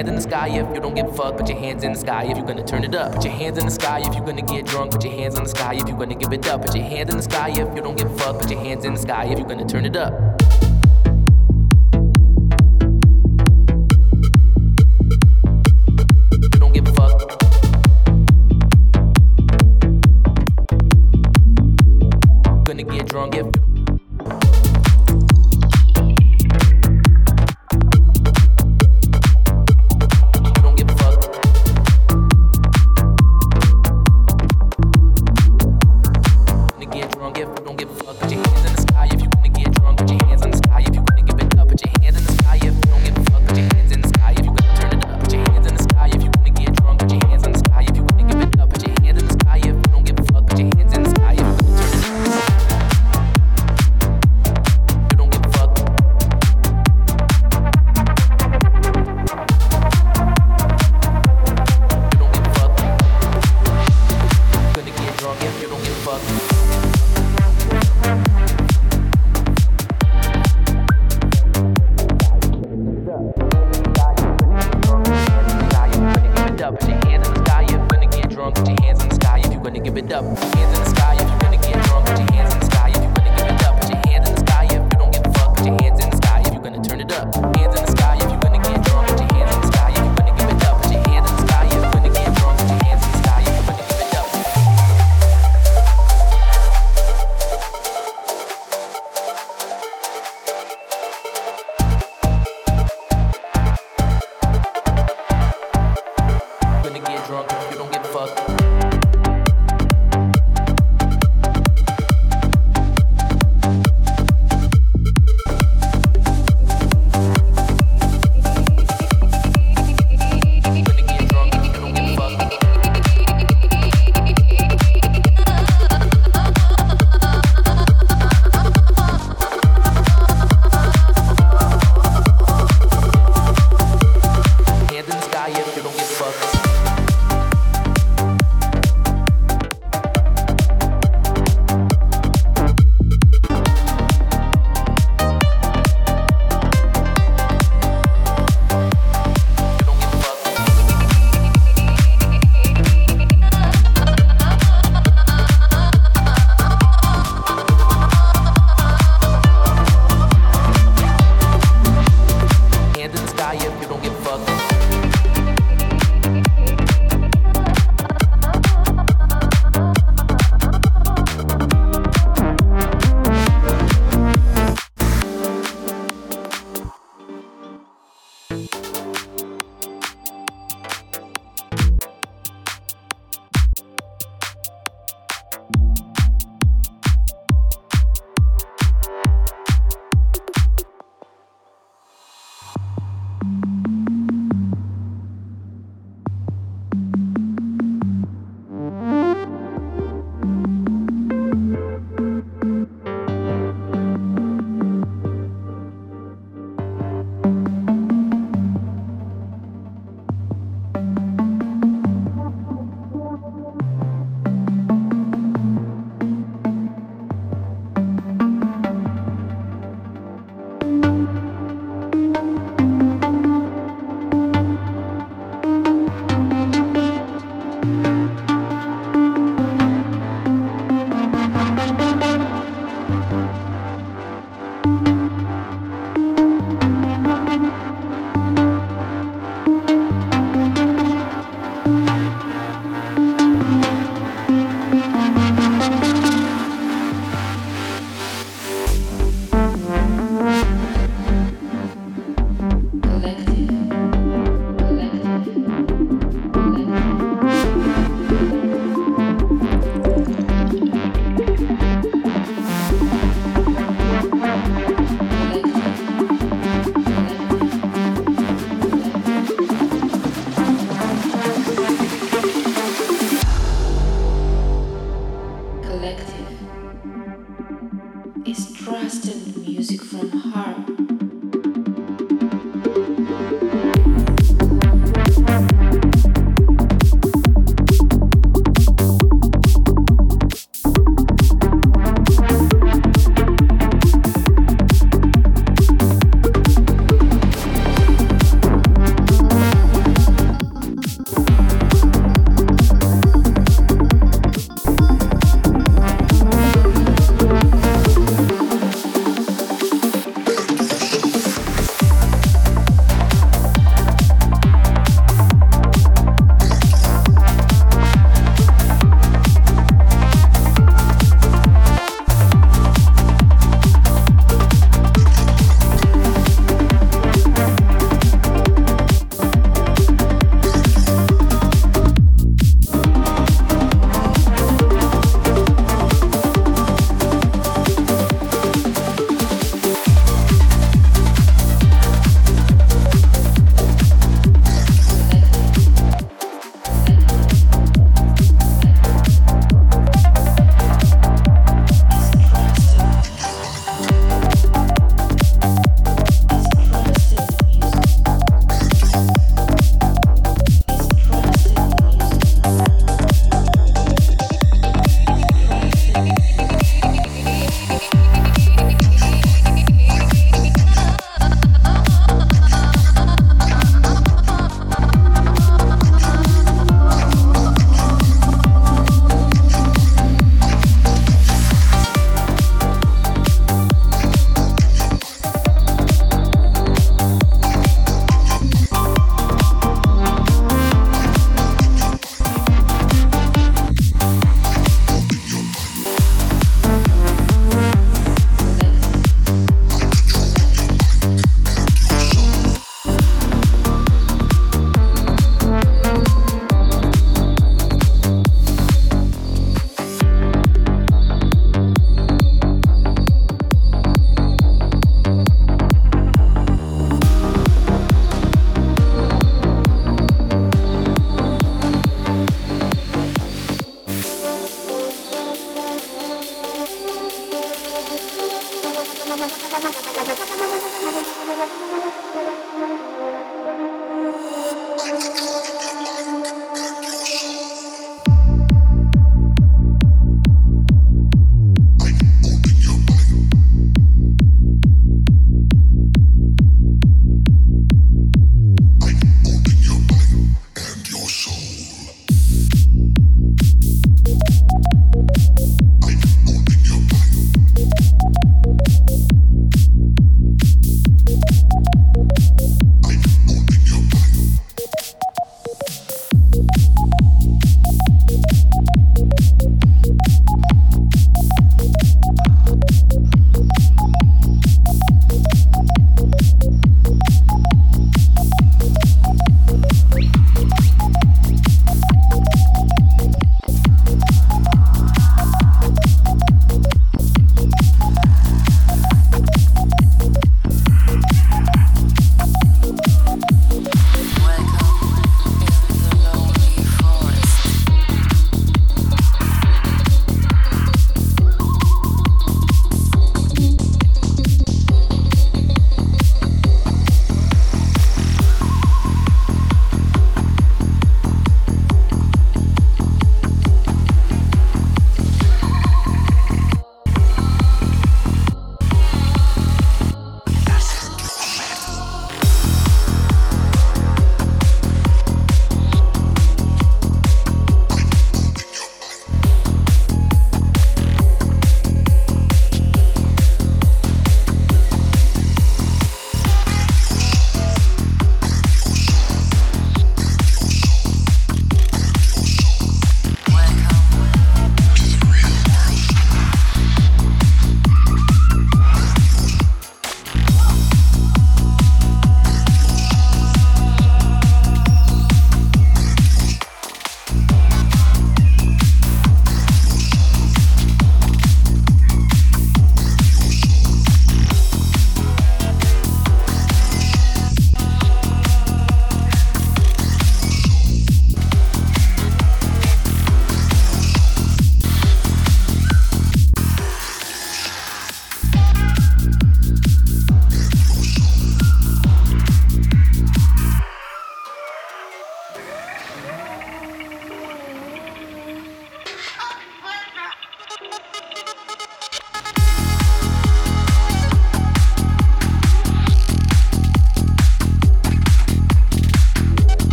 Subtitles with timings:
[0.00, 3.12] hands in the sky if you're gonna turn it up.
[3.14, 4.92] Put your hands in the sky if you're gonna get drunk.
[4.92, 6.62] Put your hands in the sky if you're gonna give it up.
[6.62, 8.38] Put your hands in the sky if you don't give a fuck.
[8.40, 10.29] Put your hands in the sky if you're gonna turn it up.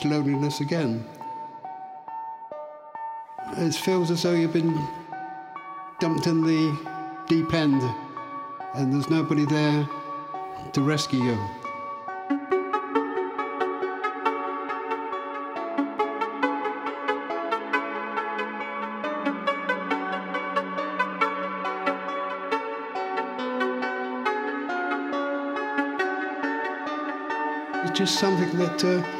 [0.00, 1.04] It's loneliness again.
[3.58, 4.74] It feels as though you've been
[5.98, 7.82] dumped in the deep end
[8.74, 9.86] and there's nobody there
[10.72, 11.38] to rescue you.
[27.82, 29.19] It's just something that uh,